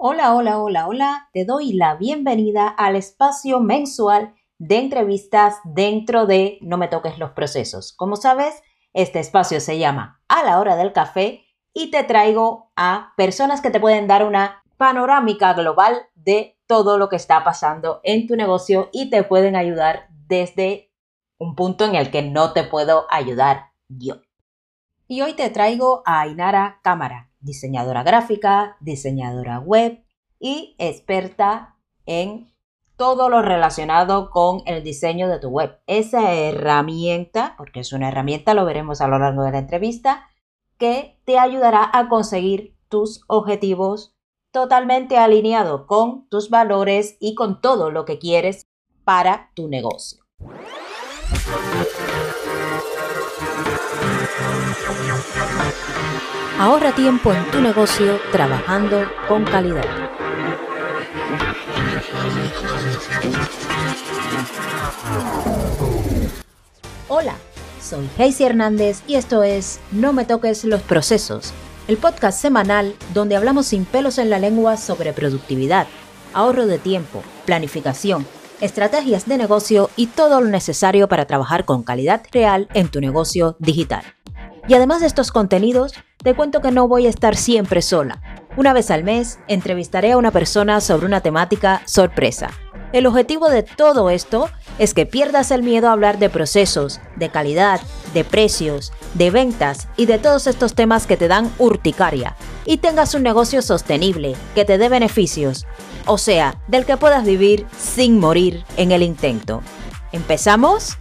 [0.00, 1.28] Hola, hola, hola, hola.
[1.32, 7.32] Te doy la bienvenida al espacio mensual de entrevistas dentro de No me toques los
[7.32, 7.94] procesos.
[7.94, 11.42] Como sabes, este espacio se llama A la hora del café
[11.74, 17.08] y te traigo a personas que te pueden dar una panorámica global de todo lo
[17.08, 20.92] que está pasando en tu negocio y te pueden ayudar desde
[21.38, 24.22] un punto en el que no te puedo ayudar yo.
[25.08, 30.04] Y hoy te traigo a Ainara Cámara diseñadora gráfica, diseñadora web
[30.40, 31.76] y experta
[32.06, 32.52] en
[32.96, 35.78] todo lo relacionado con el diseño de tu web.
[35.86, 40.28] Esa herramienta, porque es una herramienta, lo veremos a lo largo de la entrevista,
[40.78, 44.16] que te ayudará a conseguir tus objetivos
[44.50, 48.66] totalmente alineado con tus valores y con todo lo que quieres
[49.04, 50.24] para tu negocio.
[56.58, 59.84] Ahorra tiempo en tu negocio trabajando con calidad.
[67.06, 67.36] Hola,
[67.80, 71.52] soy Heisy Hernández y esto es No me toques los procesos,
[71.86, 75.86] el podcast semanal donde hablamos sin pelos en la lengua sobre productividad,
[76.34, 78.26] ahorro de tiempo, planificación,
[78.60, 83.54] estrategias de negocio y todo lo necesario para trabajar con calidad real en tu negocio
[83.60, 84.02] digital.
[84.68, 88.20] Y además de estos contenidos, te cuento que no voy a estar siempre sola.
[88.56, 92.50] Una vez al mes, entrevistaré a una persona sobre una temática sorpresa.
[92.92, 97.30] El objetivo de todo esto es que pierdas el miedo a hablar de procesos, de
[97.30, 97.80] calidad,
[98.12, 103.14] de precios, de ventas y de todos estos temas que te dan urticaria y tengas
[103.14, 105.66] un negocio sostenible, que te dé beneficios,
[106.04, 109.62] o sea, del que puedas vivir sin morir en el intento.
[110.12, 110.98] ¿Empezamos?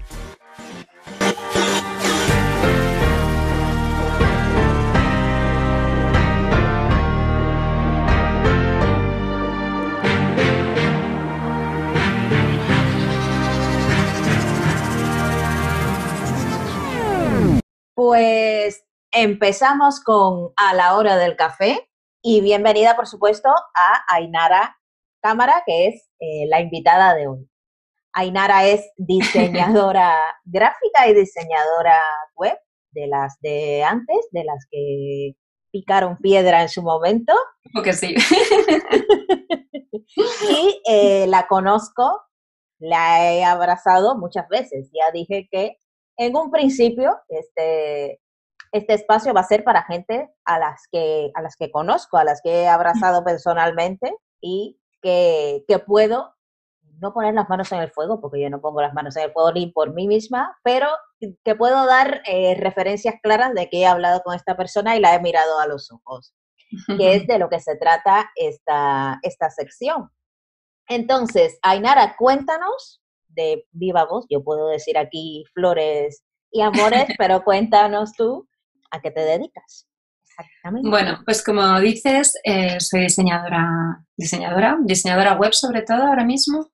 [17.97, 21.89] Pues empezamos con A la hora del café
[22.21, 24.77] y bienvenida, por supuesto, a Ainara
[25.19, 27.49] Cámara, que es eh, la invitada de hoy.
[28.13, 30.15] Ainara es diseñadora
[30.45, 31.99] gráfica y diseñadora
[32.35, 32.59] web
[32.91, 35.31] de las de antes, de las que
[35.71, 37.33] picaron piedra en su momento.
[37.73, 38.13] Porque sí.
[40.15, 42.21] y eh, la conozco,
[42.77, 44.91] la he abrazado muchas veces.
[44.93, 45.79] Ya dije que
[46.17, 48.19] en un principio, este,
[48.71, 52.23] este espacio va a ser para gente a las que, a las que conozco, a
[52.23, 56.33] las que he abrazado personalmente y que, puedo
[56.99, 59.31] no poner las manos en el fuego, porque yo no pongo las manos en el
[59.31, 60.87] fuego ni por mí misma, pero
[61.19, 65.13] que puedo dar eh, referencias claras de que he hablado con esta persona y la
[65.13, 66.33] he mirado a los ojos,
[66.97, 70.09] que es de lo que se trata esta, esta sección.
[70.89, 73.01] Entonces, Ainara, cuéntanos
[73.37, 78.49] de viva voz, yo puedo decir aquí flores y amores, pero cuéntanos tú
[78.91, 79.87] a qué te dedicas.
[80.23, 80.89] Exactamente.
[80.89, 86.69] Bueno, pues como dices, eh, soy diseñadora, diseñadora, diseñadora web sobre todo ahora mismo.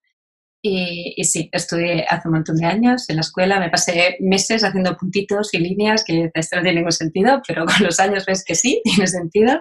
[0.66, 4.64] Y, y, sí, estudié hace un montón de años en la escuela, me pasé meses
[4.64, 8.46] haciendo puntitos y líneas que esto no tiene ningún sentido, pero con los años ves
[8.46, 9.60] que sí, tiene sentido.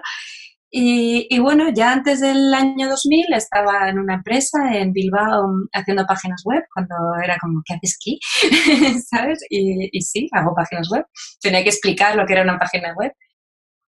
[0.75, 6.41] Y, bueno, ya antes del año 2000 estaba en una empresa en Bilbao haciendo páginas
[6.45, 8.19] web, cuando era como, ¿qué haces aquí?
[9.07, 9.45] ¿Sabes?
[9.51, 11.05] Y, sí, hago páginas web.
[11.39, 13.11] Tenía que explicar lo que era una página web.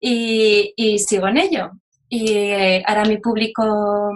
[0.00, 1.72] Y, sigo en ello.
[2.08, 4.12] Y eh, ahora mi público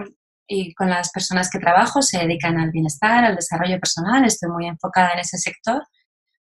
[0.46, 4.24] y con las personas que trabajo se dedican al bienestar, al desarrollo personal.
[4.24, 5.82] Estoy muy enfocada en ese sector.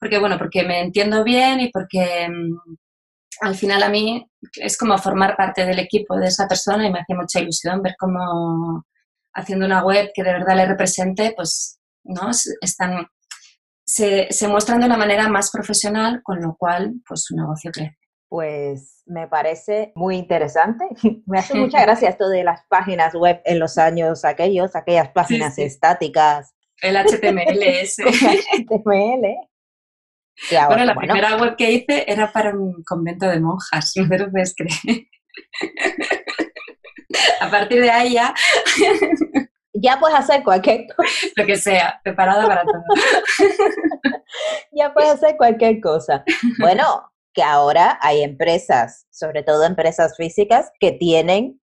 [0.00, 2.77] Porque, bueno, porque me entiendo bien y porque mm,
[3.41, 7.00] al final a mí es como formar parte del equipo de esa persona y me
[7.00, 8.84] hace mucha ilusión ver cómo
[9.34, 12.31] haciendo una web que de verdad le represente, pues, ¿no?
[12.60, 13.06] Están,
[13.87, 17.97] se, se muestran de una manera más profesional, con lo cual, pues, su negocio crece.
[18.28, 20.84] Pues me parece muy interesante.
[21.26, 25.58] Me hace mucha gracia esto de las páginas web en los años aquellos, aquellas páginas
[25.58, 26.55] estáticas.
[26.82, 28.05] El HTML ese.
[28.69, 29.48] HTML
[30.67, 34.31] bueno, la primera web que hice era para un convento de monjas, no te lo
[34.31, 35.06] puedes creer.
[37.40, 38.35] A partir de ahí ya...
[39.81, 41.08] Ya puedes hacer cualquier cosa.
[41.37, 42.82] Lo que sea, preparada para todo.
[44.73, 46.25] ya puedes hacer cualquier cosa.
[46.58, 51.61] Bueno, que ahora hay empresas, sobre todo empresas físicas, que tienen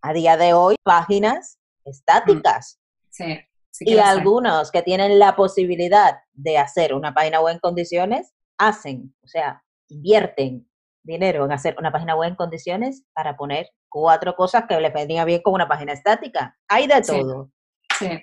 [0.00, 2.80] a día de hoy páginas estáticas.
[3.10, 3.46] Sí
[3.80, 9.26] y algunos que tienen la posibilidad de hacer una página web en condiciones, hacen, o
[9.26, 10.68] sea, invierten
[11.02, 15.24] dinero en hacer una página web en condiciones para poner cuatro cosas que le venía
[15.24, 16.56] bien con una página estática.
[16.68, 17.50] Hay de todo.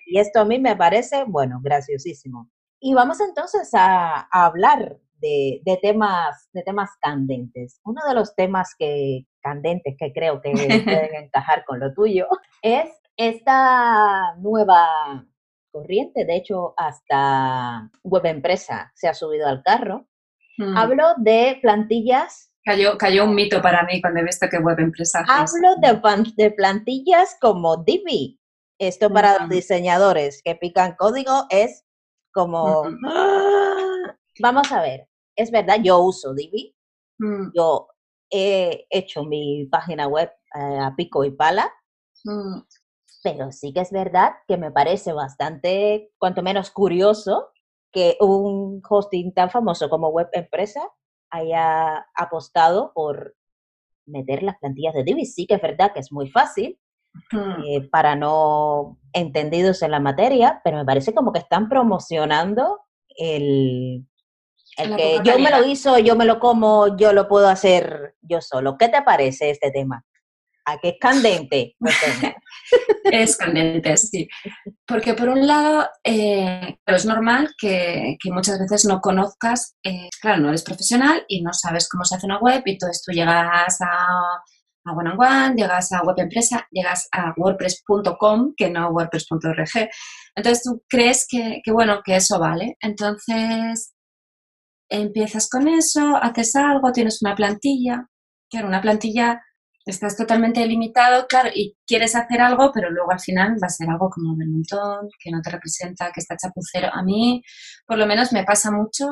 [0.05, 2.49] Y esto a mí me parece, bueno, graciosísimo.
[2.81, 7.79] Y vamos entonces a, hablar de, temas, de temas candentes.
[7.83, 10.51] Uno de los temas que candentes que creo que
[10.85, 12.27] pueden encajar con lo tuyo
[12.61, 15.25] es esta nueva
[15.71, 16.25] corriente.
[16.25, 20.07] De hecho, hasta Web Empresa se ha subido al carro.
[20.57, 20.77] Mm.
[20.77, 25.23] Hablo de plantillas Cayó, cayó, un mito para mí cuando he visto que web empresa.
[25.27, 28.39] Hablo de, de, plantillas como Divi.
[28.77, 31.85] Esto para los diseñadores que pican código es
[32.33, 34.15] como, ¡ah!
[34.39, 36.75] vamos a ver, es verdad, yo uso Divi,
[37.17, 37.51] mm.
[37.55, 37.87] yo
[38.29, 41.69] he hecho mi página web eh, a pico y pala,
[42.23, 42.59] mm.
[43.23, 47.49] Pero sí que es verdad que me parece bastante, cuanto menos curioso,
[47.91, 50.81] que un hosting tan famoso como Web Empresa
[51.31, 53.35] haya apostado por
[54.05, 55.25] meter las plantillas de Divi.
[55.25, 56.79] Sí que es verdad que es muy fácil,
[57.65, 62.81] eh, para no entendidos en la materia, pero me parece como que están promocionando
[63.17, 64.05] el,
[64.77, 68.41] el que yo me lo hizo, yo me lo como, yo lo puedo hacer yo
[68.41, 68.77] solo.
[68.77, 70.05] ¿Qué te parece este tema?
[70.69, 71.75] ¿A qué es candente?
[73.05, 74.27] es candente, sí.
[74.85, 80.49] Porque por un lado, eh, es normal que, muchas veces no conozcas, eh, claro, no
[80.49, 84.41] eres profesional y no sabes cómo se hace una web y entonces tú llegas a
[84.85, 89.89] a One on One, llegas a Web Empresa, llegas a WordPress.com, que no WordPress.org.
[90.35, 92.77] Entonces tú crees que, bueno, que eso vale.
[92.81, 93.93] Entonces
[94.89, 98.07] empiezas con eso, haces algo, tienes una plantilla.
[98.49, 99.41] Claro, una plantilla
[99.91, 103.89] estás totalmente limitado, claro, y quieres hacer algo, pero luego al final va a ser
[103.89, 106.89] algo como del montón, que no te representa, que está chapucero.
[106.93, 107.43] A mí,
[107.85, 109.05] por lo menos, me pasa mucho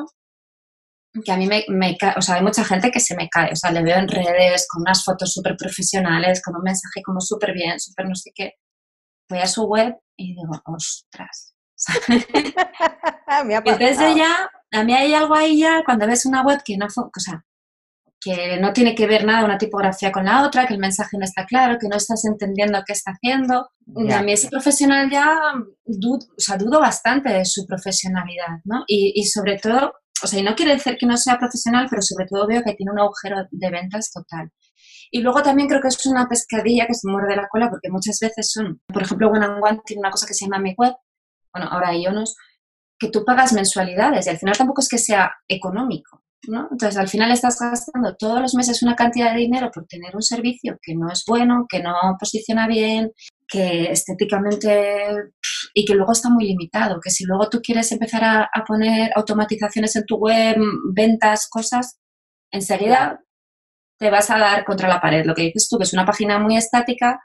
[1.24, 3.56] que a mí me, me o sea, hay mucha gente que se me cae, o
[3.56, 7.52] sea, le veo en redes con unas fotos súper profesionales, con un mensaje como súper
[7.54, 8.52] bien, súper no sé qué.
[9.28, 11.54] Voy a su web y digo, ostras.
[13.64, 17.20] Entonces ya, a mí hay algo ahí ya, cuando ves una web que no, o
[17.20, 17.44] sea,
[18.20, 21.24] que no tiene que ver nada una tipografía con la otra, que el mensaje no
[21.24, 23.70] está claro, que no estás entendiendo qué está haciendo.
[24.12, 25.38] A mí ese profesional ya
[25.84, 28.84] dudo, o sea, dudo bastante de su profesionalidad, ¿no?
[28.86, 29.92] Y, y sobre todo
[30.22, 32.74] o sea, y no quiere decir que no sea profesional, pero sobre todo veo que
[32.74, 34.50] tiene un agujero de ventas total.
[35.10, 38.18] Y luego también creo que es una pescadilla que se muerde la cola porque muchas
[38.20, 40.94] veces son, por ejemplo, One and One tiene una cosa que se llama Mi Web,
[41.52, 42.36] bueno, ahora unos,
[42.98, 46.68] que tú pagas mensualidades y al final tampoco es que sea económico, ¿no?
[46.70, 50.22] Entonces al final estás gastando todos los meses una cantidad de dinero por tener un
[50.22, 53.12] servicio que no es bueno, que no posiciona bien,
[53.46, 55.08] que estéticamente
[55.74, 59.96] y que luego está muy limitado, que si luego tú quieres empezar a, poner automatizaciones
[59.96, 60.56] en tu web,
[60.94, 61.98] ventas, cosas,
[62.52, 63.20] enseguida
[63.98, 65.24] te vas a dar contra la pared.
[65.24, 67.20] Lo que dices tú, que es una página muy estática.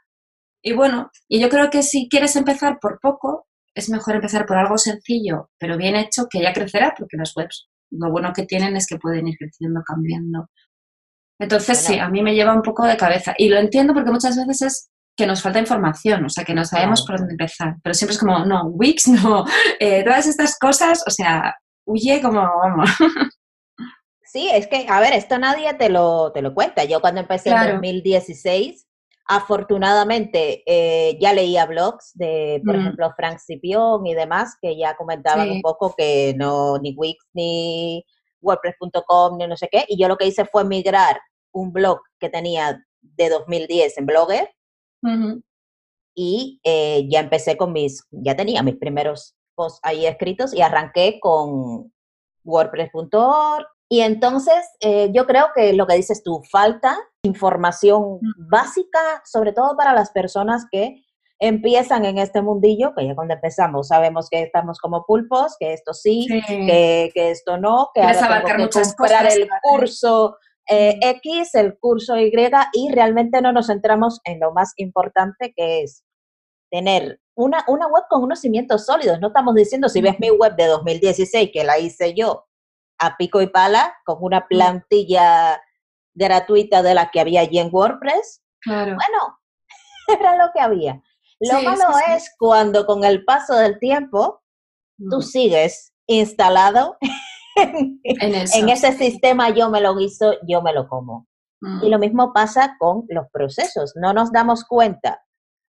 [0.64, 4.58] Y bueno, y yo creo que si quieres empezar por poco, es mejor empezar por
[4.58, 7.68] algo sencillo, pero bien hecho, que ya crecerá, porque las webs
[7.98, 10.50] lo bueno que tienen es que pueden ir creciendo, cambiando.
[11.40, 13.34] Entonces, sí, a mí me lleva un poco de cabeza.
[13.38, 16.66] Y lo entiendo porque muchas veces es que nos falta información, o sea, que no
[16.66, 17.76] sabemos por dónde empezar.
[17.84, 19.46] Pero siempre es como, no, Wix, no,
[19.80, 21.56] eh, todas estas cosas, o sea,
[21.86, 22.90] huye como, vamos.
[24.24, 26.86] Sí, es que, a ver, esto nadie te lo, te lo cuenta.
[26.86, 28.88] Yo cuando empecé en 2016,
[29.26, 32.80] afortunadamente eh, ya leía blogs de, por mm.
[32.80, 38.06] ejemplo, Frank Scipion y demás, que ya comentaban un poco que no, ni Wix, ni
[38.42, 39.86] WordPress.com, ni no sé qué.
[39.88, 41.20] Y yo lo que hice fue migrar
[41.52, 44.50] un blog que tenía de 2010 en Blogger
[46.16, 51.20] y eh, ya empecé con mis, ya tenía mis primeros posts ahí escritos y arranqué
[51.20, 51.92] con
[52.44, 53.66] wordpress.org.
[53.94, 58.18] Y entonces eh, yo creo que lo que dices tú, falta información
[58.50, 61.04] básica, sobre todo para las personas que
[61.40, 63.90] empiezan en este mundillo, que ya cuando empezamos.
[63.90, 68.68] Sabemos que estamos como pulpos, que esto sí, Que, que, esto no, que ahora tengo
[68.68, 72.32] que comprar el curso eh, X, el curso Y,
[72.74, 76.04] y realmente no nos centramos en lo más importante que es
[76.72, 79.20] tener una, una web con unos cimientos sólidos.
[79.20, 82.48] No estamos diciendo, si ves mi web de 2016, que la hice yo
[83.06, 85.62] a pico y pala, con una plantilla
[86.14, 88.96] gratuita de la que había allí en WordPress, claro.
[88.96, 89.40] bueno,
[90.20, 91.02] era lo que había.
[91.40, 94.42] Lo malo es cuando con el paso del tiempo
[95.10, 96.98] tú sigues instalado
[97.56, 101.28] en, ese sistema yo me lo guiso, yo me lo como.
[101.82, 102.02] Y lo mm.
[102.02, 103.94] mismo pasa con los procesos.
[103.96, 105.24] No nos damos cuenta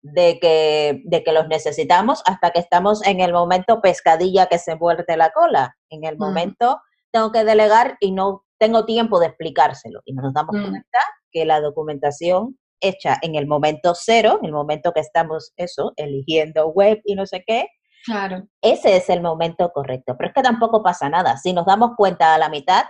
[0.03, 4.77] de que, de que los necesitamos hasta que estamos en el momento pescadilla que se
[4.77, 5.77] muerde la cola.
[5.89, 6.21] En el mm.
[6.21, 6.81] momento
[7.13, 10.01] tengo que delegar y no tengo tiempo de explicárselo.
[10.05, 10.63] Y nos damos Mm.
[10.63, 10.99] cuenta
[11.33, 16.69] que la documentación hecha en el momento cero, en el momento que estamos, eso, eligiendo
[16.69, 17.67] web y no sé qué,
[18.05, 18.47] Claro.
[18.63, 20.15] ese es el momento correcto.
[20.17, 21.37] Pero es que tampoco pasa nada.
[21.37, 22.85] Si nos damos cuenta a la mitad,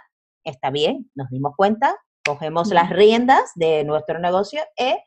[0.44, 2.72] está bien, nos dimos cuenta, cogemos Mm.
[2.74, 5.02] las riendas de nuestro negocio e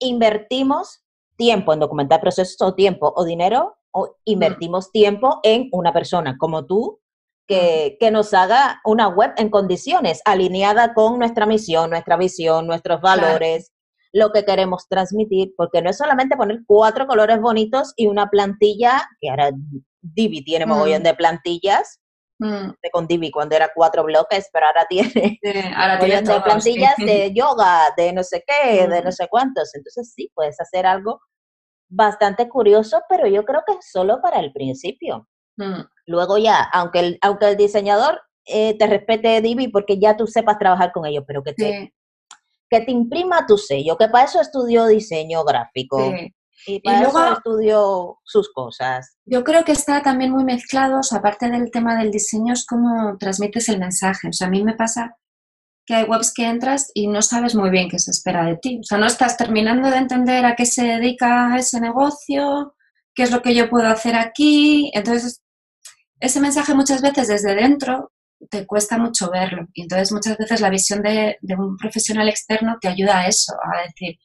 [0.00, 1.02] invertimos
[1.36, 6.66] tiempo en documentar procesos o tiempo o dinero o invertimos tiempo en una persona como
[6.66, 7.00] tú
[7.46, 13.00] que, que nos haga una web en condiciones alineada con nuestra misión, nuestra visión, nuestros
[13.00, 13.22] Claro.
[13.22, 13.72] valores,
[14.12, 19.08] lo que queremos transmitir, porque no es solamente poner cuatro colores bonitos y una plantilla,
[19.20, 19.50] que ahora
[20.00, 21.04] Divi tiene mogollón Mm.
[21.04, 22.00] de plantillas,
[22.40, 25.38] Mm, de con Divi cuando era cuatro bloques, pero ahora tiene sí,
[25.76, 27.04] ahora tiene mogollón de plantillas sí.
[27.04, 29.04] de yoga, de no sé qué, de Mm.
[29.04, 29.74] no sé cuántos.
[29.74, 31.20] Entonces sí, puedes hacer algo
[31.88, 35.28] bastante curioso, pero yo creo que es solo para el principio.
[35.56, 40.26] Mm, Luego ya, aunque el, aunque el diseñador eh, te respete Divi porque ya tú
[40.26, 41.92] sepas trabajar con ellos, pero que te, sí,
[42.68, 46.34] que te imprima tu sello, que para eso estudió diseño gráfico sí.
[46.66, 49.16] y para luego- eso estudió sus cosas.
[49.24, 52.66] Yo creo que está también muy mezclado, o sea, aparte del tema del diseño, es
[52.66, 54.28] cómo transmites el mensaje.
[54.28, 55.16] O sea, a mí me pasa
[55.86, 58.78] que hay webs que entras y no sabes muy bien qué se espera de ti.
[58.80, 62.74] O sea, no estás terminando de entender a qué se dedica ese negocio,
[63.14, 64.90] qué es lo que yo puedo hacer aquí.
[64.94, 65.42] Entonces,
[66.24, 68.12] ese mensaje muchas veces desde dentro
[68.50, 69.66] te cuesta mucho verlo.
[69.72, 73.82] Y entonces muchas veces la visión de, un profesional externo te ayuda a eso, a
[73.82, 74.18] decir,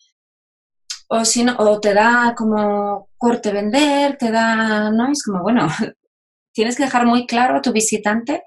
[1.09, 5.11] o si no, o te da como corte vender, te da, ¿no?
[5.11, 5.67] Es como, bueno,
[6.53, 8.43] tienes que dejar muy claro a tu visitante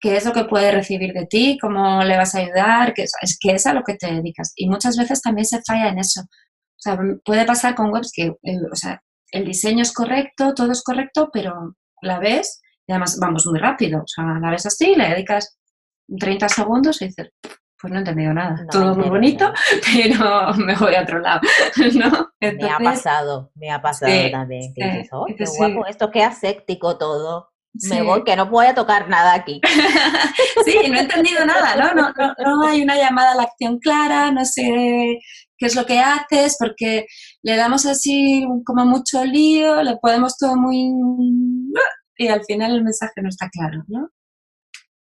[0.00, 3.38] qué es lo que puede recibir de ti, cómo le vas a ayudar, que es,
[3.40, 4.52] que es a lo que te dedicas.
[4.56, 6.22] Y muchas veces también se falla en eso.
[6.22, 9.02] O sea, puede pasar con webs que, el, o sea,
[9.32, 14.00] el diseño es correcto, todo es correcto, pero la ves y además vamos muy rápido.
[14.00, 15.58] O sea, la ves así, le dedicas
[16.18, 17.30] 30 segundos y dices,
[17.80, 18.62] pues no he entendido nada.
[18.62, 19.52] No, todo muy bonito,
[19.94, 21.40] pero me voy a otro lado,
[21.94, 22.30] ¿no?
[22.40, 24.72] Me ha pasado, me ha pasado Sí, también.
[24.74, 27.50] Que sí, dices, oh, qué guapo esto, qué aséptico todo.
[27.90, 29.60] Me voy, que no voy a tocar nada aquí.
[30.64, 31.94] Sí, no he entendido nada, ¿no?
[31.94, 35.18] No, no, no hay una llamada a la acción clara, no sé
[35.56, 37.06] qué es lo que haces, porque
[37.42, 40.92] le damos así como mucho lío, le podemos todo muy...
[42.18, 44.10] y al final el mensaje no está claro, ¿no?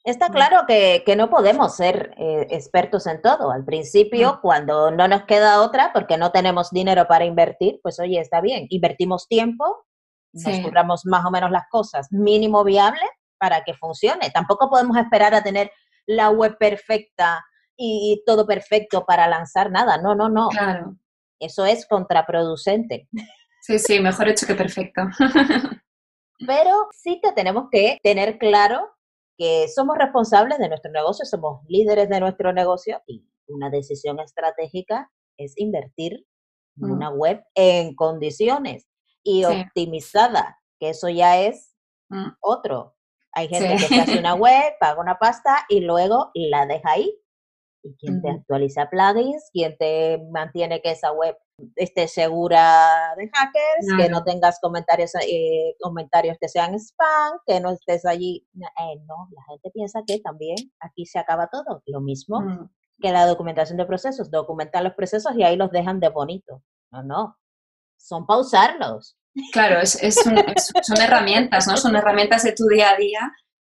[0.05, 0.33] Está Mm.
[0.33, 3.51] claro que, que no podemos ser eh, expertos en todo.
[3.51, 4.41] Al principio, Mm.
[4.43, 8.67] cuando no nos queda otra, porque no tenemos dinero para invertir, pues oye, está bien,
[8.69, 9.87] invertimos tiempo,
[10.35, 10.63] nos Sí.
[10.63, 13.01] curramos más o menos las cosas mínimo viable
[13.39, 14.31] para que funcione.
[14.31, 15.71] Tampoco podemos esperar a tener
[16.07, 17.43] la web perfecta
[17.77, 19.97] y, todo perfecto para lanzar nada.
[19.99, 20.49] No, no, no.
[20.49, 20.97] Claro.
[21.41, 23.09] Eso es contraproducente.
[23.63, 25.03] Sí, sí, mejor hecho que perfecto.
[26.47, 28.89] Pero sí que tenemos que tener claro
[29.39, 35.11] que somos responsables de nuestro negocio, somos líderes de nuestro negocio y una decisión estratégica
[35.39, 36.25] es invertir
[36.81, 36.93] en Mm.
[36.93, 38.87] una web en condiciones
[39.23, 39.47] y Sí.
[39.47, 41.71] optimizada, que eso ya es
[42.11, 42.95] Mm, otro.
[43.33, 43.83] Hay gente Sí.
[43.83, 47.17] que se hace una web, paga una pasta y luego la deja ahí.
[47.85, 49.51] ¿Y quién te actualiza plugins?
[49.53, 51.37] ¿Quién te mantiene que esa web
[51.77, 53.97] esté segura de hackers?
[53.99, 58.49] Que no tengas comentarios eh, comentarios que sean spam, que no estés allí.
[58.55, 61.83] No, eh, no, la gente piensa que también aquí se acaba todo.
[61.87, 62.71] Lo mismo mm.
[63.03, 64.31] que la documentación de procesos.
[64.31, 66.63] Documentan los procesos y ahí los dejan de bonito.
[66.91, 67.37] No, no.
[67.99, 69.19] Son para usarlos.
[69.53, 71.77] Claro, es, es un- es- son herramientas, ¿no?
[71.77, 73.21] Son herramientas de tu día a día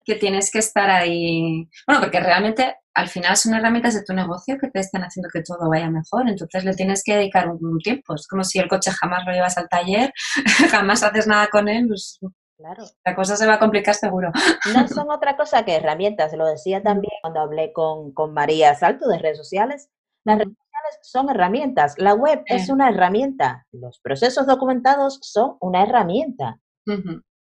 [0.06, 1.68] que tienes que estar ahí.
[1.86, 5.42] Bueno, porque realmente al final son herramientas de tu negocio que te están haciendo que
[5.42, 6.28] todo vaya mejor.
[6.28, 8.14] Entonces le tienes que dedicar un, tiempo.
[8.14, 10.12] Es como si el coche jamás lo llevas al taller,
[10.70, 12.18] jamás haces nada con él, pues
[12.58, 12.84] Claro.
[13.04, 14.30] la cosa se va a complicar seguro.
[14.72, 16.32] No son otra cosa que herramientas.
[16.32, 19.90] Lo decía también cuando hablé con, con María Salto de redes sociales.
[20.24, 21.94] Las redes sociales son herramientas.
[21.98, 23.66] La web es una herramienta.
[23.72, 26.58] Los procesos documentados son una herramienta.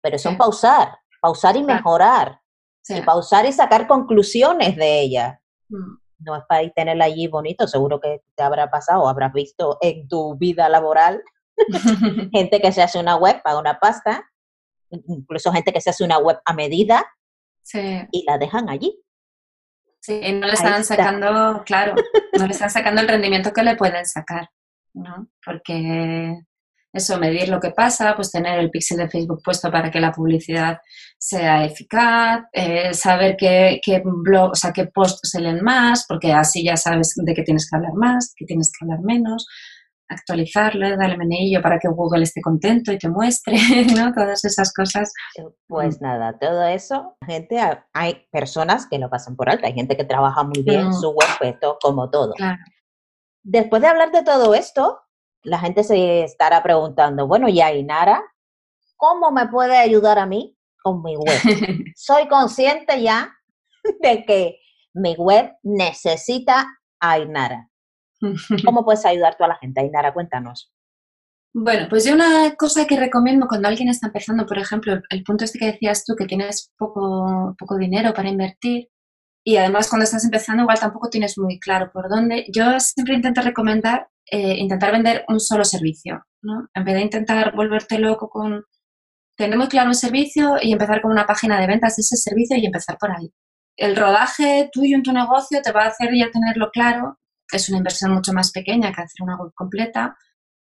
[0.02, 1.76] Pero son pausar, pausar y Claro.
[1.76, 2.42] mejorar.
[2.90, 5.42] Y pausar y sacar conclusiones de ella.
[5.70, 5.98] Mm.
[6.20, 7.68] No es para ir tenerla allí bonito.
[7.68, 11.22] Seguro que te habrá pasado o habrás visto en tu vida laboral
[12.32, 14.24] gente que se hace una web, paga una pasta.
[14.90, 17.06] Incluso gente que se hace una web a medida
[17.62, 17.80] Sí.
[18.12, 18.98] y la dejan allí.
[20.00, 20.96] Sí, y no le están está.
[20.96, 21.96] sacando, claro,
[22.40, 24.50] no le están sacando el rendimiento que le pueden sacar,
[24.94, 25.28] ¿no?
[25.44, 26.40] Porque
[26.98, 30.12] eso, medir lo que pasa, pues tener el pixel de Facebook puesto para que la
[30.12, 30.78] publicidad
[31.18, 36.34] sea eficaz, eh, saber qué, qué blog, o sea, qué posts se leen más, porque
[36.34, 39.48] así ya sabes de qué tienes que hablar más, qué tienes que hablar menos.
[40.10, 43.58] actualizarlo, darle meneillo para que Google esté contento y te muestre,
[43.98, 44.14] ¿no?
[44.14, 45.12] Todas esas cosas.
[45.68, 46.04] Pues mm.
[46.04, 47.60] nada, todo eso, gente,
[47.94, 51.28] hay personas que lo pasan por alto, hay gente que trabaja muy bien su web,
[51.40, 52.34] pues como todo.
[53.44, 55.00] Después de hablar de todo esto,
[55.48, 58.22] la gente se estará preguntando, bueno, y Ainara,
[58.98, 61.40] ¿cómo me puede ayudar a mí con mi web?
[61.96, 63.34] Soy consciente ya
[64.02, 64.60] de que
[64.94, 66.68] mi web necesita
[67.00, 67.70] a Ainara.
[68.66, 69.80] ¿Cómo puedes ayudar tú a la gente?
[69.80, 70.74] Ainara, cuéntanos.
[71.54, 75.46] Bueno, pues yo una cosa que recomiendo cuando alguien está empezando, por ejemplo, el, punto
[75.46, 78.90] este que decías tú, que tienes poco, poco dinero para invertir
[79.48, 83.42] y además cuando estás empezando igual tampoco tienes muy claro por dónde, yo siempre intento
[83.42, 86.68] recomendar eh, intentar vender un solo servicio, ¿no?
[86.74, 88.66] En vez de intentar volverte loco con
[89.38, 92.58] tener muy claro un servicio y empezar con una página de ventas de ese servicio
[92.58, 93.32] y empezar por ahí.
[93.78, 97.18] El rodaje tuyo en tu negocio te va a hacer ya tenerlo claro
[97.50, 100.18] es una inversión mucho más pequeña que hacer una web completa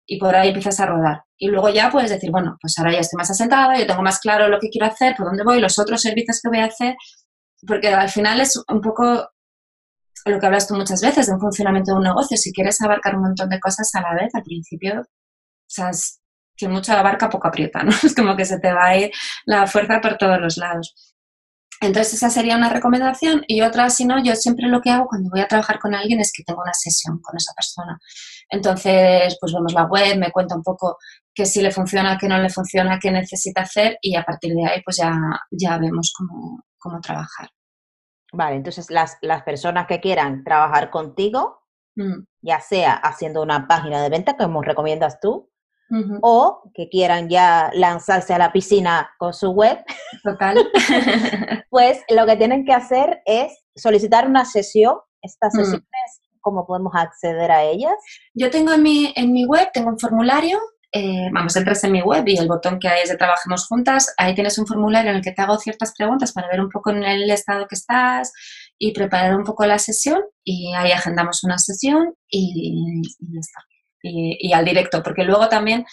[0.06, 1.24] y por ahí empiezas a rodar.
[1.36, 4.18] Y luego ya puedes decir, bueno, pues ahora ya estoy más asentada, yo tengo más
[4.18, 6.96] claro lo que quiero hacer, por dónde voy, los otros servicios que voy a hacer,
[7.66, 9.28] porque al final es un poco
[10.24, 12.36] lo que hablas tú muchas veces de un funcionamiento de un negocio.
[12.36, 15.04] Si quieres abarcar un montón de cosas a la vez, al principio, o
[15.66, 16.20] sea, es
[16.56, 17.90] que mucho abarca, poco aprieta, ¿no?
[18.04, 19.10] Es como que se te va a ir
[19.46, 20.94] la fuerza por todos los lados.
[21.80, 25.30] Entonces esa sería una recomendación y otra, si no, yo siempre lo que hago cuando
[25.30, 27.98] voy a trabajar con alguien es que tengo una sesión con esa persona.
[28.48, 30.96] Entonces, pues vemos la web, me cuenta un poco
[31.34, 34.64] qué sí le funciona, qué no le funciona, qué necesita hacer y a partir de
[34.64, 35.12] ahí pues ya,
[35.50, 37.48] ya vemos cómo, cómo trabajar.
[38.32, 41.60] Vale, entonces las, las personas que quieran trabajar contigo,
[41.96, 42.24] mm.
[42.40, 45.50] ya sea haciendo una página de venta, como recomiendas tú,
[46.22, 49.78] o que quieran ya lanzarse a la piscina con su web.
[50.22, 50.56] Total.
[51.70, 54.96] pues lo que tienen que hacer es solicitar una sesión.
[55.20, 55.58] Estas mm.
[55.58, 57.94] sesiones, ¿cómo podemos acceder a ellas?
[58.32, 60.58] Yo tengo en mi, en mi web, tengo un formulario
[60.92, 64.14] eh, vamos, entras en mi web y el botón que hay es de Trabajemos Juntas,
[64.18, 66.90] ahí tienes un formulario en el que te hago ciertas preguntas para ver un poco
[66.90, 68.32] en el estado que estás
[68.78, 73.62] y preparar un poco la sesión y ahí agendamos una sesión y, y ya está
[74.02, 75.84] y, al directo, porque luego también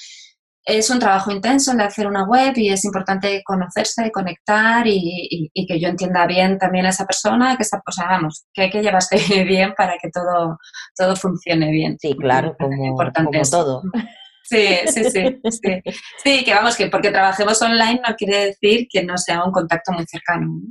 [0.66, 5.50] es un trabajo intenso el de hacer una web y es importante conocerse, conectar y,
[5.68, 8.82] que yo entienda bien también a esa persona, que esa, o vamos, que hay que
[8.82, 10.58] llevarse bien para que todo,
[10.96, 11.98] todo funcione bien.
[12.00, 13.82] Sí, claro, como, como todo.
[14.44, 15.82] Sí, sí, sí, sí.
[16.24, 19.92] Sí, que vamos, que porque trabajemos online no quiere decir que no sea un contacto
[19.92, 20.62] muy cercano.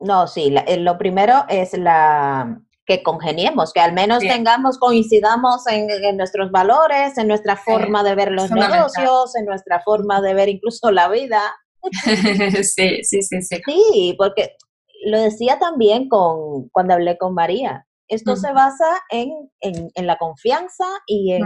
[0.00, 6.16] No, sí, eh, lo primero es la, que congeniemos, que al menos tengamos, coincidamos en,
[6.16, 10.92] nuestros valores, en nuestra forma de ver los negocios, en nuestra forma de ver incluso
[10.92, 11.42] la vida.
[12.62, 13.62] sí, sí, sí, sí.
[13.66, 14.56] Sí, porque
[15.04, 17.86] lo decía también con, cuando hablé con María.
[18.08, 19.30] Esto se basa en,
[19.60, 21.44] en, la confianza y en,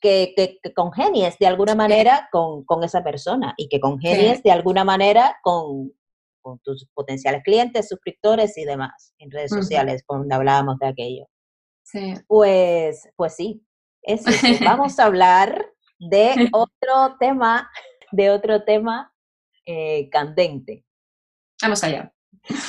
[0.00, 4.84] que, que, congenies de alguna manera con, con, esa persona y que congenies de alguna
[4.84, 5.92] manera con,
[6.40, 11.26] con tus potenciales clientes, suscriptores y demás en redes sociales, cuando hablábamos de aquello.
[11.82, 12.14] Sí.
[12.26, 13.64] Pues, pues sí,
[14.02, 14.24] es
[14.64, 15.66] Vamos a hablar
[15.98, 17.70] de otro tema,
[18.12, 19.12] de otro tema
[19.66, 20.84] eh, candente.
[21.62, 22.12] Vamos allá.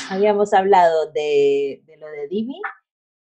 [0.09, 2.59] Habíamos hablado de, de lo de Divi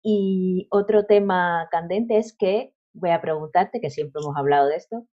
[0.03, 5.07] y otro tema candente es que, voy a preguntarte, que siempre hemos hablado de esto,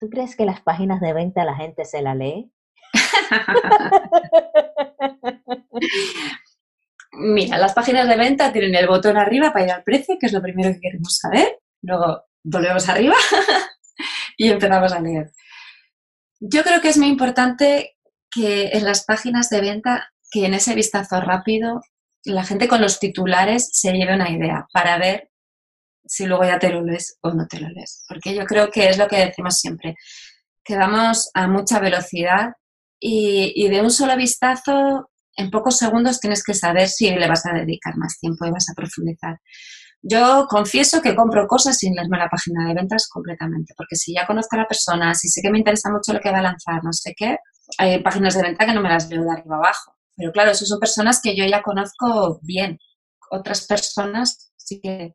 [0.00, 2.52] ¿tú crees que las páginas de venta la gente se la lee?
[7.12, 10.32] Mira, las páginas de venta tienen el botón arriba para ir al precio, que es
[10.32, 11.60] lo primero que queremos saber.
[11.82, 13.14] Luego volvemos arriba
[14.36, 15.30] y empezamos a leer.
[16.40, 17.96] Yo creo que es muy importante
[18.30, 21.80] que en las páginas de venta, que en ese vistazo rápido,
[22.24, 25.30] la gente con los titulares se lleve una idea para ver
[26.06, 28.04] si luego ya te lo lees o no te lo lees.
[28.08, 29.96] Porque yo creo que es lo que decimos siempre,
[30.62, 32.52] que vamos a mucha velocidad
[33.00, 37.52] y, de un solo vistazo, en pocos segundos tienes que saber si le vas a
[37.52, 39.38] dedicar más tiempo y vas a profundizar.
[40.00, 44.26] Yo confieso que compro cosas sin leerme la página de ventas completamente, porque si ya
[44.26, 46.84] conozco a la persona, si sé que me interesa mucho lo que va a lanzar,
[46.84, 47.38] no sé qué,
[47.78, 49.94] hay páginas de venta que no me las leo de arriba abajo.
[50.16, 52.78] Pero claro, eso son personas que yo ya conozco bien.
[53.30, 55.14] Otras personas sí que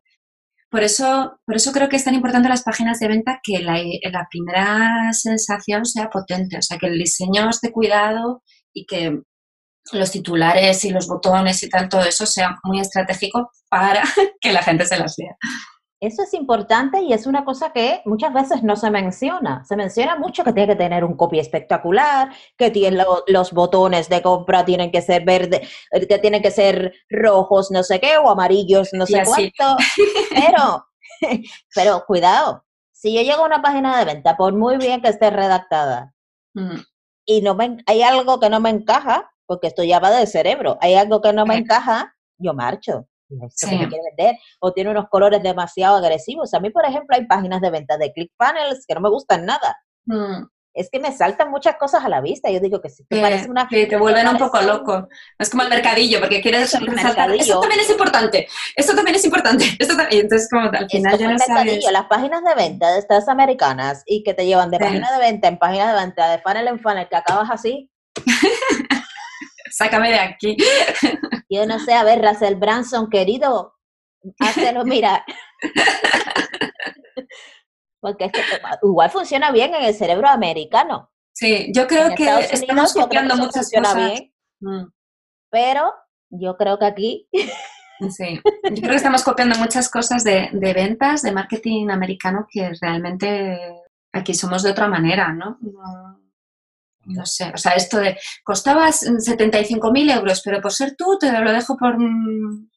[0.70, 3.78] por eso, por eso creo que es tan importante las páginas de venta que la,
[4.10, 9.20] la primera sensación sea potente, o sea, que el diseño esté cuidado y que
[9.92, 14.02] los titulares y los botones y tal, todo eso sea muy estratégico para
[14.40, 15.36] que la gente se las lea.
[16.00, 19.62] Eso es importante y es una cosa que muchas veces no se menciona.
[19.64, 24.22] Se menciona mucho que tiene que tener un copy espectacular, que tiene los botones de
[24.22, 25.68] compra tienen que ser verde,
[26.08, 29.76] que tienen que ser rojos, no sé qué, o amarillos, no sé cuánto.
[30.30, 30.86] Pero
[31.74, 35.30] Pero cuidado, si yo llego a una página de venta, por muy bien que esté
[35.30, 36.14] redactada,
[36.54, 36.80] Mm,
[37.26, 40.78] y no me, hay algo que no me encaja, porque esto ya va del cerebro,
[40.80, 43.06] hay algo que no me encaja, yo marcho.
[43.30, 43.78] Esto que Sí.
[43.88, 46.52] quiere vender, o tiene unos colores demasiado agresivos.
[46.54, 49.76] A mí, por ejemplo, hay páginas de venta de ClickFunnels que no me gustan nada.
[50.06, 50.44] mm.
[50.72, 52.48] Es que me saltan muchas cosas a la vista.
[52.48, 53.66] Yo digo que si te Que- parece una...
[53.66, 55.08] que te vuelven un poco loco.
[55.36, 57.42] Es como el mercadillo, porque quieres el mercadillo.
[57.42, 58.46] Esto también es importante.
[58.76, 59.64] Esto también es importante.
[59.80, 60.12] Esto también.
[60.12, 61.84] Y entonces, como al final ya no sabes.
[61.90, 64.84] las páginas de venta de estas americanas y que te llevan de Sí.
[64.84, 67.90] página de venta en página de venta, de funnel en funnel, que acabas así.
[69.80, 70.56] Sácame de aquí.
[71.48, 73.78] Yo no sé, a ver, Russell Branson, querido,
[74.38, 75.24] házelo mirar.
[78.00, 78.42] Porque es que
[78.82, 81.10] igual funciona bien en el cerebro americano.
[81.34, 83.94] Sí, yo creo en que estamos Unidos que copiando muchas cosas.
[83.96, 84.92] bien, Mm,
[85.50, 85.94] pero
[86.28, 87.30] yo creo que aquí
[88.10, 92.72] Sí, yo creo que estamos copiando muchas cosas de, de ventas, de marketing americano que
[92.82, 93.58] realmente
[94.12, 95.56] aquí somos de otra manera, ¿no?
[95.62, 96.19] No,
[97.14, 101.52] no sé, o sea, esto de costabas 75.000 euros, pero por ser tú te lo
[101.52, 102.68] dejo por mm,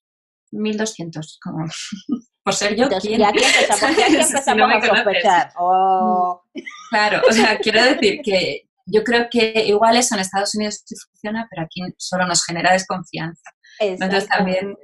[0.52, 1.66] 1.200, como
[2.44, 3.22] por ser yo, entonces ¿quién?
[3.22, 5.52] ya aquí empezamos, ya aquí Si empezamos no me a sospechar.
[5.58, 6.42] Oh,
[6.90, 10.96] Claro, o sea, quiero decir que yo creo que igual eso en Estados Unidos sí
[10.96, 13.50] funciona, pero aquí solo nos genera desconfianza.
[13.80, 14.76] Entonces también.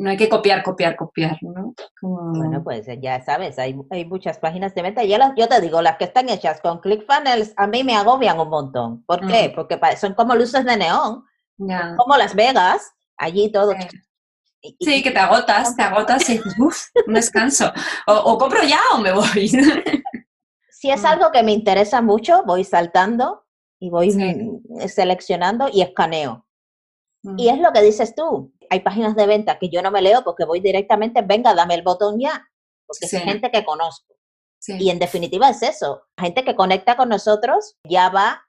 [0.00, 1.74] No hay que copiar, copiar, copiar, ¿no?
[2.00, 5.04] Como- Bueno, pues ya sabes, hay, hay muchas páginas de venta.
[5.04, 8.40] Yo, las, yo te digo, las que están hechas con ClickFunnels a mí me agobian
[8.40, 9.04] un montón.
[9.04, 9.52] ¿Por qué?
[9.54, 11.24] Porque son como luces de neón,
[11.96, 13.72] como Las Vegas, allí todo.
[13.72, 13.88] Sí.
[14.62, 17.72] y- y- Sí, que te agotas, te agotas y uff, un descanso.
[18.06, 19.50] O, o compro ya o me voy.
[20.72, 23.44] Si es algo que me interesa mucho, voy saltando
[23.78, 24.34] y voy Sí.
[24.34, 26.46] mm, seleccionando y escaneo.
[27.36, 28.50] Y es lo que dices tú.
[28.70, 31.82] Hay páginas de venta que yo no me leo porque voy directamente, venga, dame el
[31.82, 32.48] botón ya.
[32.86, 33.16] Porque Sí.
[33.16, 34.14] es gente que conozco.
[34.60, 34.76] Sí.
[34.78, 36.02] Y en definitiva es eso.
[36.18, 38.42] Gente que conecta con nosotros ya va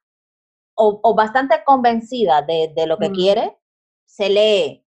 [0.75, 3.13] o, o bastante convencida de, de lo que Mm.
[3.13, 3.57] quiere,
[4.05, 4.85] se lee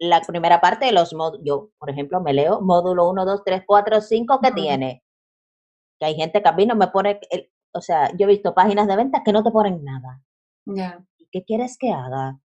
[0.00, 1.44] la primera parte de los módulos.
[1.44, 4.54] Yo, por ejemplo, me leo módulo 1, 2, 3, 4, 5 que Mm.
[4.54, 5.04] tiene.
[5.98, 8.54] Que hay gente que a mí no me pone, el- o sea, yo he visto
[8.54, 10.22] páginas de ventas que no te ponen nada.
[10.66, 11.04] Ya.
[11.30, 12.38] ¿Qué quieres que haga?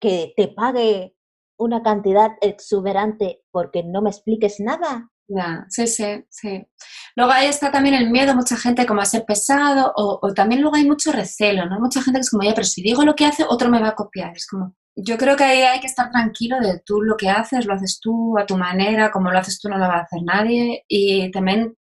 [0.00, 1.14] Que te pague
[1.58, 5.10] una cantidad exuberante porque no me expliques nada.
[5.28, 6.66] Ya, sí, sí, sí.
[7.14, 10.60] Luego ahí está también el miedo, mucha gente como a ser pesado, o, o también
[10.60, 11.78] luego hay mucho recelo, ¿no?
[11.78, 13.88] Mucha gente que es como, ya, pero si digo lo que hace, otro me va
[13.90, 14.32] a copiar.
[14.36, 17.66] Es como, yo creo que ahí hay que estar tranquilo de tú lo que haces,
[17.66, 20.20] lo haces tú a tu manera, como lo haces tú no lo va a hacer
[20.24, 20.84] nadie.
[20.88, 21.76] Y también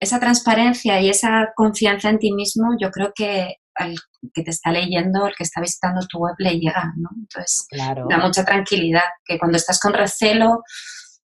[0.00, 3.94] esa transparencia y esa confianza en ti mismo, yo creo que al
[4.34, 7.08] que te está leyendo, al que está visitando tu web, le llega, ¿no?
[7.18, 8.06] Entonces, Claro.
[8.08, 10.62] da mucha tranquilidad, que cuando estás con recelo,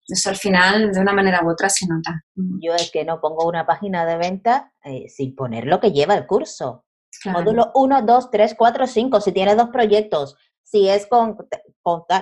[0.07, 2.21] eso al final, de una manera u otra, se nota.
[2.35, 5.91] Mm, Yo es que no pongo una página de venta eh, sin poner lo que
[5.91, 6.85] lleva el curso.
[7.23, 7.39] claro.
[7.39, 9.21] Módulo 1, 2, 3, 4, 5.
[9.21, 11.35] Si tiene dos proyectos, si es con,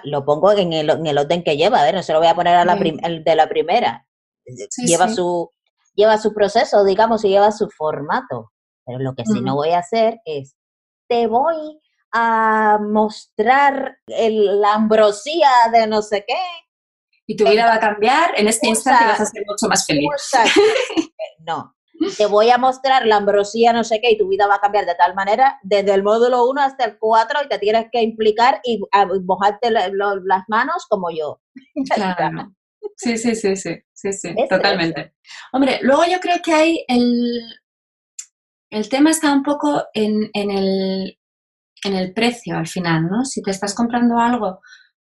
[0.04, 1.82] lo pongo en el, en el orden que lleva.
[1.82, 4.06] A ver, no se lo voy a poner a la prim- el de la primera.
[4.70, 5.16] Sí, lleva, sí.
[5.16, 5.50] Su,
[5.94, 8.52] lleva su proceso, digamos, y lleva su formato.
[8.86, 10.56] Pero lo que sí no voy a hacer es,
[11.10, 11.80] te voy
[12.12, 16.36] a mostrar el- la ambrosía de no sé qué.
[17.26, 19.86] Y tu vida va a cambiar en este Usa- instante vas a ser mucho más
[19.86, 20.08] feliz.
[21.46, 21.76] No.
[22.17, 24.86] Te voy a mostrar la ambrosía, no sé qué, y tu vida va a cambiar
[24.86, 28.60] de tal manera, desde el módulo 1 hasta el 4, y te tienes que implicar
[28.63, 31.39] y a- mojarte lo- las manos como yo.
[31.96, 32.52] Claro.
[32.98, 35.13] Sí, sí, sí, sí, sí, sí, Es totalmente.
[35.54, 37.41] Hombre, luego yo creo que hay el,
[38.74, 41.18] el tema está un poco en, en el,
[41.84, 43.24] en el precio al final, ¿no?
[43.26, 44.60] Si te estás comprando algo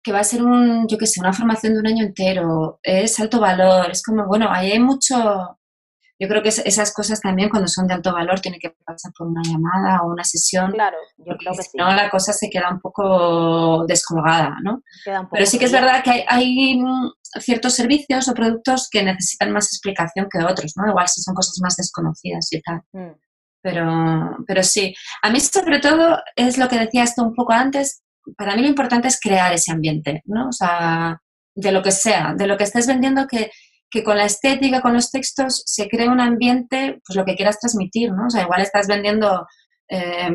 [0.04, 3.20] que va a ser un, yo qué sé, una formación de un año entero, es
[3.20, 5.58] alto valor, es como, bueno, ahí hay mucho,
[6.20, 9.14] yo creo que es- esas cosas también cuando son de alto valor tienen que pasar
[9.18, 11.78] por una llamada o una sesión, Claro, yo creo que si sí.
[11.78, 14.82] no la cosa se queda un poco descolgada, ¿no?
[15.06, 19.04] Poco Pero sí que es verdad que hay, hay, mm, ciertos servicios o productos que
[19.04, 20.88] necesitan más explicación que otros, ¿no?
[20.90, 22.82] Igual si son cosas más desconocidas y tal.
[22.92, 23.14] Mm,
[23.64, 28.04] Pero, pero sí, a mí sobre todo es lo que decías tú un poco antes,
[28.38, 30.50] para mí lo importante es crear ese ambiente, ¿no?
[30.50, 31.18] O sea,
[31.56, 33.52] de lo que sea, de lo que estés vendiendo, que,
[33.90, 37.60] que con la estética, con los textos, se cree un ambiente, pues lo que quieras
[37.60, 38.28] transmitir, ¿no?
[38.28, 39.48] O sea, igual estás vendiendo,
[39.90, 40.30] eh,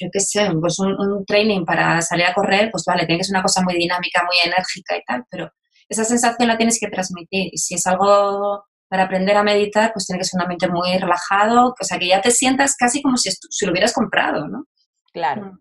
[0.00, 3.24] yo qué sé, pues un, un training para salir a correr, pues vale, tiene que
[3.24, 5.50] ser una cosa muy dinámica, muy enérgica y tal, pero
[5.88, 7.48] esa sensación la tienes que transmitir.
[7.52, 10.96] Y si es algo para aprender a meditar, pues tiene que ser un ambiente muy
[10.98, 14.64] relajado, o sea, que ya te sientas casi como si, si lo hubieras comprado, ¿no?
[15.12, 15.58] Claro, Mm.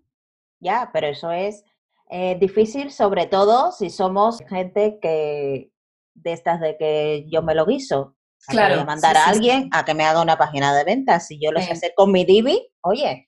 [0.59, 1.63] ya, pero eso es
[2.11, 5.71] eh, difícil, sobre todo si somos gente que,
[6.13, 8.15] de estas de que yo me lo guiso.
[8.47, 8.75] Claro.
[8.75, 9.69] Voy a mandar sí, a alguien sí.
[9.73, 11.25] a que me haga una página de ventas.
[11.27, 13.27] Si yo lo sé hacer con mi Divi, oye,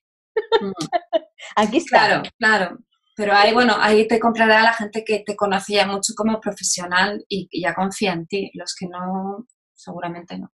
[0.62, 0.72] Mm.
[1.56, 2.06] aquí está.
[2.06, 2.78] Claro, claro.
[3.16, 7.26] Pero ahí, bueno, ahí te comprará la gente que te conoce ya mucho como profesional
[7.28, 8.52] y que ya confía en ti.
[8.54, 9.48] Los que no,
[9.88, 10.52] seguramente no.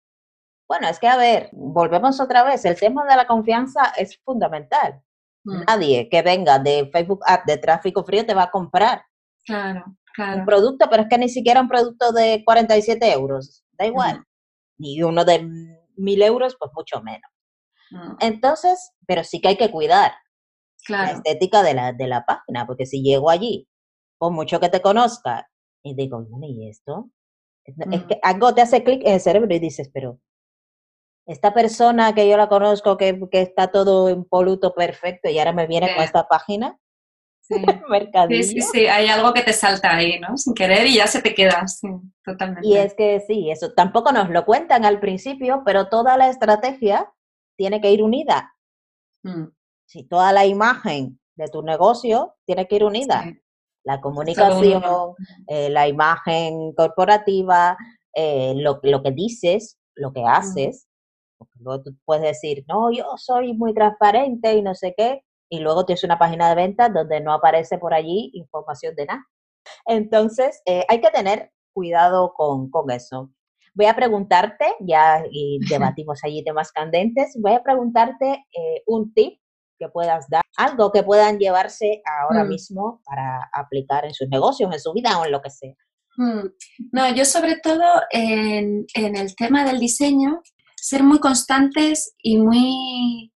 [0.67, 2.63] Bueno, es que a ver, volvemos otra vez.
[2.65, 5.01] El tema de la confianza es fundamental.
[5.43, 5.63] Mm.
[5.67, 9.03] Nadie que venga de Facebook Ads de tráfico frío te va a comprar
[9.45, 10.39] Claro, claro.
[10.41, 13.63] un producto, pero es que ni siquiera un producto de 47 euros.
[13.71, 14.17] Da igual.
[14.17, 14.23] Ujú.
[14.77, 15.47] Ni uno de
[15.97, 17.29] mil euros, pues mucho menos.
[17.91, 20.13] Mm, Entonces, pero sí que hay que cuidar
[20.87, 23.67] la estética de la, de la página, porque si llego allí,
[24.17, 25.47] por mucho que te conozca,
[25.83, 27.09] y digo, ¿y esto?
[27.65, 28.07] Es, es Mm.
[28.07, 30.19] que algo te hace clic en el cerebro y dices, pero
[31.27, 35.67] esta persona que yo la conozco, que, que está todo impoluto, perfecto, y ahora me
[35.67, 36.77] viene con esta página,
[37.41, 37.55] sí.
[37.89, 38.41] mercadillo.
[38.43, 40.35] Sí, sí, sí, hay algo que te salta ahí, ¿no?
[40.37, 41.87] Sin querer y ya se te queda, sí,
[42.25, 42.67] totalmente.
[42.67, 47.11] Y es que sí, eso tampoco nos lo cuentan al principio, pero toda la estrategia
[47.57, 48.55] tiene que ir unida.
[49.23, 49.45] Mm,
[49.85, 53.23] Si toda la imagen de tu negocio tiene que ir unida.
[53.23, 53.39] sí,
[53.83, 54.83] La comunicación,
[55.47, 57.77] eh, la imagen corporativa,
[58.13, 60.87] eh, lo, lo que dices, lo que haces.
[61.37, 65.59] Porque luego tú puedes decir, no, yo soy muy transparente y no sé qué, y
[65.59, 69.25] luego tienes una página de ventas donde no aparece por allí información de nada.
[69.85, 73.31] Entonces, eh, hay que tener cuidado con, con eso.
[73.73, 79.40] Voy a preguntarte, ya y debatimos allí temas candentes, voy a preguntarte eh, un tip
[79.81, 82.49] que puedas dar, algo que puedan llevarse ahora Mm.
[82.49, 85.75] mismo para aplicar en sus negocios, en su vida o en lo que sea.
[86.17, 86.45] Mm.
[86.91, 90.41] No, yo sobre todo en, en el tema del diseño,
[90.75, 93.31] ser muy constantes y muy,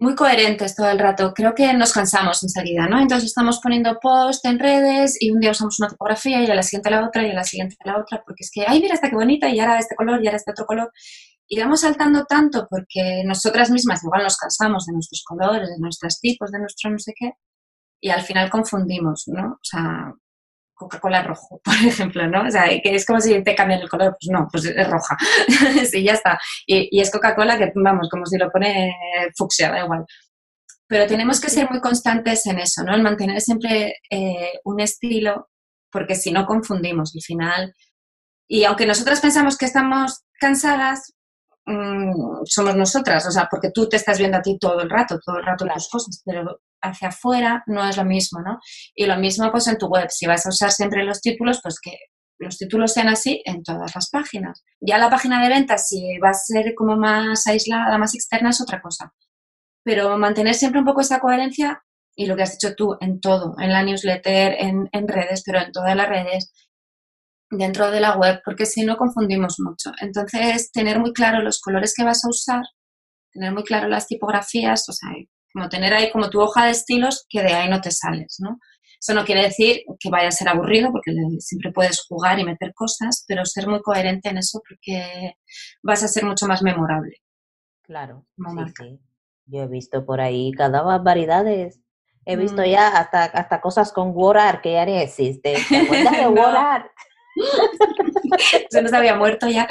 [0.00, 1.32] muy coherentes todo el rato.
[1.34, 3.00] Creo que nos cansamos enseguida, ¿no?
[3.00, 6.62] Entonces estamos poniendo post en redes y un día usamos una tipografía y a la
[6.62, 9.10] siguiente la otra y a la siguiente la otra, porque es que, ay, mira esta
[9.10, 10.92] qué bonita y ahora este color y ahora este otro color.
[11.48, 16.20] Y vamos saltando tanto porque nosotras mismas igual nos cansamos de nuestros colores, de nuestros
[16.20, 17.32] tipos, de nuestro no sé qué,
[18.00, 19.52] y al final confundimos, ¿no?
[19.54, 20.12] O sea,
[20.78, 22.46] Coca-Cola rojo, por ejemplo, ¿no?
[22.46, 25.16] O sea, que es como si te cambian el color, pues no, pues es roja.
[25.90, 26.38] sí, ya está.
[26.66, 28.94] Y, y es Coca-Cola que, vamos, como si lo pone
[29.36, 30.04] fucsia, da igual.
[30.86, 32.94] Pero tenemos que ser muy constantes en eso, ¿no?
[32.94, 35.50] En mantener siempre eh, un estilo,
[35.92, 37.74] porque si no confundimos al final.
[38.48, 41.12] Y aunque nosotras pensamos que estamos cansadas,
[41.68, 45.18] mm, somos nosotras, o sea, porque tú te estás viendo a ti todo el rato,
[45.24, 45.76] todo el rato Claro.
[45.76, 48.58] tus cosas, pero hacia afuera no es lo mismo, ¿no?
[48.94, 51.78] Y lo mismo pues en tu web, si vas a usar siempre los títulos, pues
[51.80, 51.92] que
[52.40, 54.64] los títulos sean así en todas las páginas.
[54.80, 58.60] Ya la página de ventas, si va a ser como más aislada, más externa, es
[58.60, 59.12] otra cosa.
[59.84, 61.82] Pero mantener siempre un poco esa coherencia
[62.14, 65.60] y lo que has dicho tú en todo, en la newsletter, en, en redes, pero
[65.60, 66.52] en todas las redes,
[67.50, 69.90] dentro de la web, porque si no confundimos mucho.
[70.00, 72.62] Entonces, tener muy claro los colores que vas a usar,
[73.32, 75.10] tener muy claro las tipografías, o sea,
[75.52, 78.58] como tener ahí como tu hoja de estilos que de ahí no te sales, ¿no?
[79.00, 82.72] Eso no quiere decir que vaya a ser aburrido, porque siempre puedes jugar y meter
[82.74, 85.34] cosas, pero ser muy coherente en eso porque
[85.84, 87.16] vas a ser mucho más memorable.
[87.82, 89.00] Claro, Como sí.
[89.46, 91.80] Yo he visto por ahí cada barbaridades.
[92.26, 92.66] He visto Mm.
[92.66, 95.56] ya hasta, hasta cosas con WordArt que ya ni existen.
[95.68, 96.30] ¿Te acuerdas de No.
[96.32, 96.86] WordArt?
[98.70, 99.66] Se nos había muerto ya.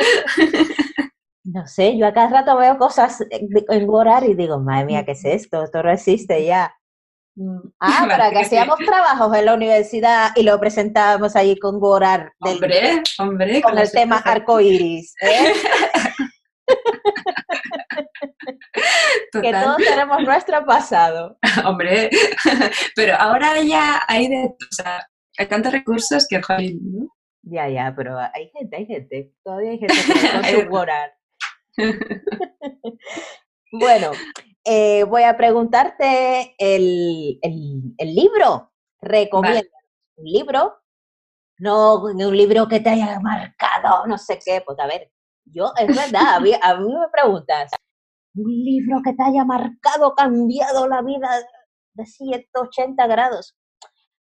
[1.44, 5.14] No sé, yo a cada rato veo cosas en WordArt y digo, madre mía, ¿qué
[5.14, 5.64] es esto?
[5.64, 6.74] Esto no existe ya.
[7.36, 7.60] Mm.
[7.80, 13.02] Ah, para que hacíamos trabajos en la universidad y lo presentábamos allí con del- Hombre,
[13.20, 13.62] hombre.
[13.62, 15.14] con el tema arcoiris.
[15.22, 15.54] ¿eh?
[19.32, 21.38] que todos tenemos nuestro pasado.
[21.66, 22.10] Hombre,
[22.96, 27.08] pero ahora ya hay de, o sea, hay tantos recursos que, jolín, ¿no?
[27.50, 29.34] Ya, ya, pero hay gente, hay gente.
[29.44, 31.14] Todavía hay gente que de- WordArt.
[33.72, 34.12] Bueno,
[34.64, 38.72] eh, voy a preguntarte el, el- el libro.
[39.02, 39.70] Recomiendo
[40.16, 40.76] un libro,
[41.60, 44.62] no un libro que te haya marcado, no sé qué.
[44.66, 45.12] Pues a ver,
[45.46, 47.72] yo, es verdad, a mí, a mí me preguntas,
[48.36, 51.30] un libro que te haya marcado, cambiado la vida
[51.94, 53.56] de 180 grados.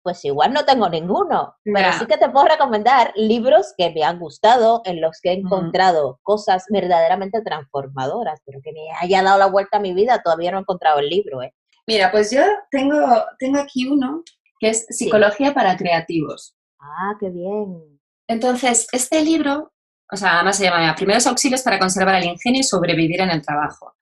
[0.03, 4.19] Pues igual no tengo ninguno, pero sí que te puedo recomendar libros que me han
[4.19, 9.45] gustado, en los que he encontrado cosas verdaderamente transformadoras, pero que me haya dado la
[9.45, 11.53] vuelta a mi vida, todavía no he encontrado el libro, ¿eh?
[11.85, 12.97] Mira, pues yo tengo,
[13.37, 14.23] tengo aquí uno
[14.59, 16.55] que es Psicología para Creativos.
[16.79, 17.99] Ah, qué bien.
[18.27, 19.71] Entonces, este libro,
[20.11, 23.41] o sea, además se llama Primeros auxilios para conservar el ingenio y sobrevivir en el
[23.41, 23.95] trabajo.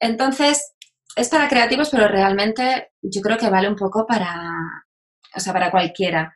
[0.00, 0.74] Entonces,
[1.16, 4.86] es para creativos, pero realmente yo creo que vale un poco para,
[5.38, 6.34] o sea, para cualquiera.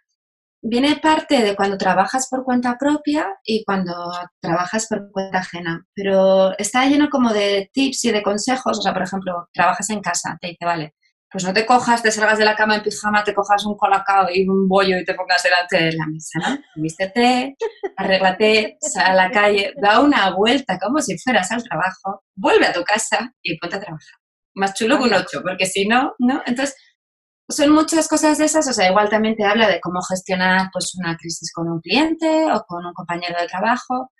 [0.62, 3.92] viene parte de cuando trabajas por cuenta propia y cuando
[4.40, 8.92] trabajas por cuenta ajena, pero está lleno como de tips y de consejos, o sea,
[8.92, 10.94] por ejemplo, trabajas en casa, te dice, vale,
[11.30, 14.28] pues no te cojas, te salgas de la cama en pijama, te cojas un colacao
[14.32, 16.58] y un bollo y te pongas delante de la mesa, ¿no?
[16.76, 17.56] Vístete,
[17.96, 22.72] arréglate, sal a la calle, da una vuelta como si fueras al trabajo, vuelve a
[22.72, 24.14] tu casa y ponte a trabajar.
[24.54, 26.42] Más chulo que un ocho, porque si no, ¿no?
[26.44, 26.76] Entonces,
[27.52, 30.94] son muchas cosas de esas, o sea, igual también te habla de cómo gestionar pues
[30.96, 34.10] una crisis con un cliente o con un compañero de trabajo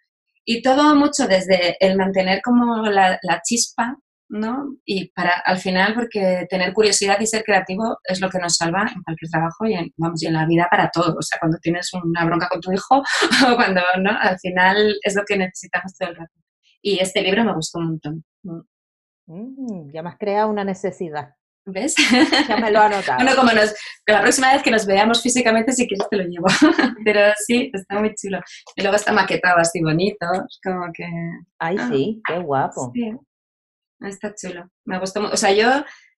[0.45, 3.97] y todo mucho desde el mantener como la, la chispa
[4.33, 4.77] ¿no?
[4.87, 8.91] Y para, al final, porque tener curiosidad y ser creativo es lo que nos salva
[8.95, 11.17] en cualquier trabajo y en, vamos, y en la vida para todo.
[11.19, 13.03] O sea, cuando tienes una bronca con tu hijo
[13.53, 14.11] o cuando, ¿no?
[14.19, 16.33] Al final es lo que necesitamos todo el rato.
[16.81, 18.25] Y este libro me gustó un montón.
[19.27, 21.35] Mm, ya me has una necesidad.
[21.65, 21.95] ¿Ves?
[22.49, 23.19] Ya me lo he anotado.
[23.23, 23.75] bueno, como nos,
[24.07, 26.47] la próxima vez que nos veamos físicamente, si quieres te lo llevo.
[27.05, 28.41] Pero sí, está muy chulo.
[28.75, 30.27] Y luego está maquetado así bonito,
[30.63, 31.05] como que...
[31.59, 32.91] Ay, ah, sí, qué guapo.
[32.95, 33.13] Sí,
[34.01, 34.69] Está chulo.
[34.85, 35.35] Me gustó mucho.
[35.35, 35.69] O sea, yo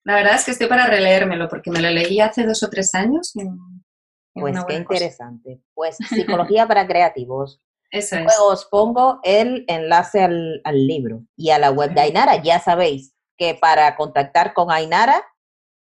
[0.05, 2.95] la verdad es que estoy para releérmelo porque me lo leí hace dos o tres
[2.95, 3.33] años.
[3.35, 4.77] Y, y Pues qué cosa.
[4.77, 5.61] interesante.
[5.75, 7.61] Pues psicología para creativos.
[7.91, 8.25] Eso es.
[8.25, 12.43] Luego os pongo el enlace al, al libro y a la web de Ainara.
[12.43, 15.23] Ya sabéis que para contactar con Ainara,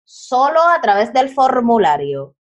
[0.06, 2.36] solo a través del formulario.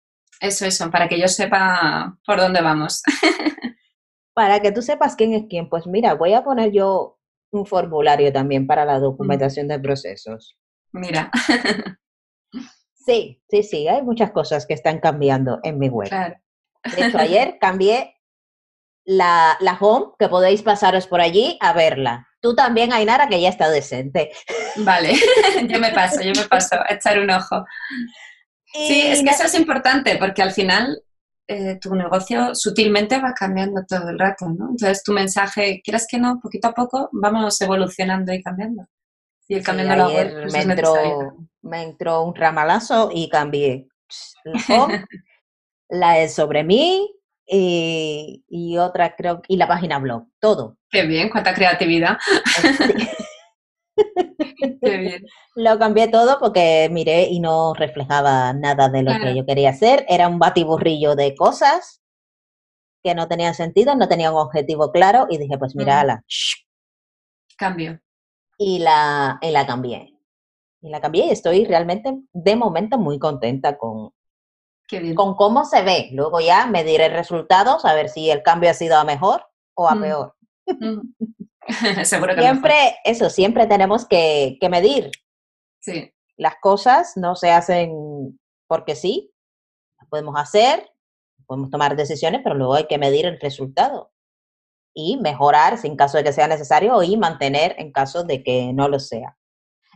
[0.41, 3.03] Eso, eso, para que yo sepa por dónde vamos.
[4.35, 7.19] Para que tú sepas quién es quién, pues mira, voy a poner yo
[7.51, 10.57] un formulario también para la documentación de procesos.
[10.93, 11.29] Mira,
[13.09, 16.11] Sí, sí, sí, hay muchas cosas que están cambiando en mi web.
[16.11, 16.35] claro.
[16.95, 18.15] De hecho, ayer cambié
[19.07, 22.28] la, la home, que podéis pasaros por allí a verla.
[22.41, 24.31] Tú también, Ainara, que ya está decente.
[24.77, 25.15] Vale,
[25.69, 27.65] yo me paso, yo me paso a echar un ojo.
[28.73, 31.03] Sí, es que eso es importante porque al final
[31.49, 34.71] eh, tu negocio sutilmente va cambiando todo el rato, ¿no?
[34.71, 38.85] Entonces tu mensaje, quieras que no, poquito a poco vamos evolucionando y cambiando.
[39.49, 43.31] Y el Sí, cambiando la web pues, me, es entró, me entró un ramalazo y
[43.31, 43.89] cambié
[44.45, 44.53] la
[45.89, 47.11] la de sobre mí
[47.49, 50.77] y, y otra creo, y la página blog, todo.
[50.91, 52.19] Qué bien, cuánta creatividad.
[52.61, 53.09] Sí,
[54.83, 55.27] Qué bien.
[55.57, 59.25] Lo cambié todo porque miré y no reflejaba nada de lo Claro.
[59.25, 60.05] que yo quería hacer.
[60.09, 62.01] Era un batiburrillo de cosas
[63.03, 66.25] que no tenían sentido, no tenía un objetivo claro y dije, pues mira, ala,
[67.57, 68.01] Cambio.
[68.57, 70.15] y la, y la cambié.
[70.81, 74.11] Y la cambié y estoy realmente de momento muy contenta con.
[75.15, 76.09] Con cómo se ve.
[76.13, 79.89] Luego ya me diré resultados, a ver si el cambio ha sido a mejor o
[79.89, 80.01] a Mm.
[80.01, 80.35] peor.
[80.67, 81.01] Mm.
[82.05, 82.43] Seguro que mejor.
[82.43, 85.11] Siempre, eso, siempre tenemos que, que medir.
[85.81, 89.33] Sí, Las cosas no se hacen porque sí,
[89.99, 90.91] las podemos hacer,
[91.47, 94.13] podemos tomar decisiones, pero luego hay que medir el resultado
[94.95, 98.89] y mejorar en caso de que sea necesario y mantener en caso de que no
[98.89, 99.37] lo sea.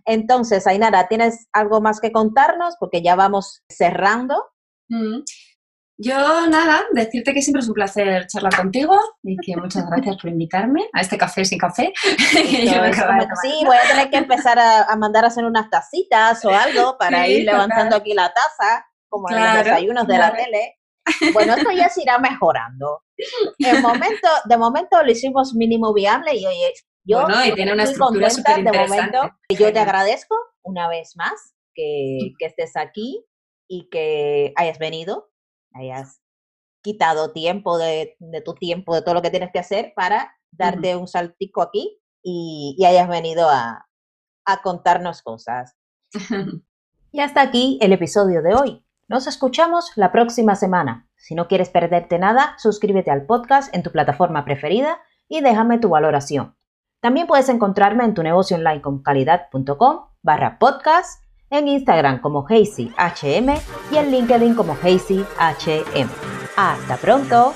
[0.04, 2.76] Entonces, Ainara, ¿tienes algo más que contarnos?
[2.80, 4.51] Porque ya vamos cerrando.
[4.92, 5.22] Mm.
[5.98, 10.30] Yo nada, decirte que siempre es un placer charlar contigo y que muchas gracias por
[10.30, 11.92] invitarme a este café sin café.
[12.32, 15.70] que yo me sí, voy a tener que empezar a, a mandar a hacer unas
[15.70, 20.06] tacitas o algo para Sí, ir levantando aquí la taza, como en Claro, los desayunos
[20.08, 20.36] de claro.
[20.36, 20.78] la tele.
[21.32, 23.02] Bueno, esto ya se irá mejorando.
[23.58, 26.72] De momento, de momento lo hicimos mínimo viable y oye,
[27.04, 29.30] yo Bueno, y tiene una estructura contenta de momento.
[29.50, 33.24] Yo te agradezco una vez más que, que estés aquí
[33.72, 35.30] y que hayas venido,
[35.72, 36.20] hayas
[36.82, 40.94] quitado tiempo de, de tu tiempo, de todo lo que tienes que hacer para darte
[40.94, 43.88] un saltico aquí y, y hayas venido a,
[44.44, 45.76] a contarnos cosas.
[47.14, 48.86] Y hasta aquí el episodio de hoy.
[49.06, 51.10] Nos escuchamos la próxima semana.
[51.16, 55.90] Si no quieres perderte nada, suscríbete al podcast en tu plataforma preferida y déjame tu
[55.90, 56.56] valoración.
[57.00, 61.21] También puedes encontrarme en tu negocio online con calidad.com barra podcast,
[61.52, 63.54] en Instagram como HazyHM
[63.92, 66.08] y en LinkedIn como HazyHM.
[66.56, 67.52] Hasta pronto.